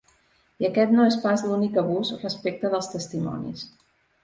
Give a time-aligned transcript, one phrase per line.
[0.63, 3.71] I aquest no és pas l’únic abús respecte dels testimonis.